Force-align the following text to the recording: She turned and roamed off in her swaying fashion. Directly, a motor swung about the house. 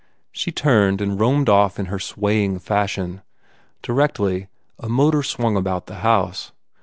She 0.31 0.51
turned 0.51 0.99
and 0.99 1.19
roamed 1.19 1.47
off 1.47 1.77
in 1.77 1.85
her 1.85 1.99
swaying 1.99 2.57
fashion. 2.57 3.21
Directly, 3.83 4.47
a 4.79 4.89
motor 4.89 5.21
swung 5.21 5.55
about 5.55 5.85
the 5.85 5.97
house. 6.01 6.53